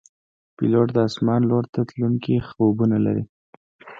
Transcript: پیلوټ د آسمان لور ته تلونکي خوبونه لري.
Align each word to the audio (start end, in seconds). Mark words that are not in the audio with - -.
پیلوټ 0.55 0.87
د 0.93 0.97
آسمان 1.07 1.41
لور 1.49 1.65
ته 1.73 1.79
تلونکي 1.89 2.35
خوبونه 2.47 2.97
لري. 3.05 3.23